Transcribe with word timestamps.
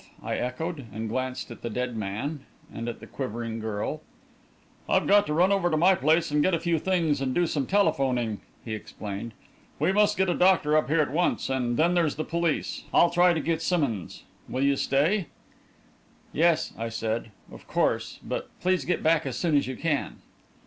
I 0.23 0.33
echoed, 0.35 0.87
and 0.91 1.07
glanced 1.07 1.51
at 1.51 1.61
the 1.61 1.69
dead 1.69 1.95
man 1.95 2.39
and 2.73 2.89
at 2.89 3.01
the 3.01 3.05
quivering 3.05 3.59
girl. 3.59 4.01
"I've 4.89 5.05
got 5.05 5.27
to 5.27 5.33
run 5.33 5.51
over 5.51 5.69
to 5.69 5.77
my 5.77 5.93
place 5.93 6.29
to 6.29 6.39
get 6.41 6.55
a 6.55 6.59
few 6.59 6.79
things 6.79 7.21
and 7.21 7.35
do 7.35 7.45
some 7.45 7.67
telephoning," 7.67 8.41
he 8.65 8.73
explained. 8.73 9.35
"We 9.77 9.91
must 9.93 10.17
get 10.17 10.27
a 10.27 10.33
doctor 10.33 10.75
up 10.75 10.87
here 10.89 11.01
at 11.01 11.11
once; 11.11 11.51
and 11.51 11.77
then 11.77 11.93
there's 11.93 12.15
the 12.15 12.23
police 12.23 12.85
I'll 12.91 13.11
try 13.11 13.33
to 13.33 13.39
get 13.39 13.61
Simmonds. 13.61 14.23
Will 14.49 14.63
you 14.63 14.75
stay?" 14.75 15.27
"Yes," 16.33 16.73
I 16.79 16.89
said, 16.89 17.29
"of 17.51 17.67
course. 17.67 18.19
But 18.23 18.49
please 18.59 18.85
get 18.85 19.03
back 19.03 19.27
as 19.27 19.37
soon 19.37 19.55
as 19.55 19.67
you 19.67 19.75
can." 19.75 20.15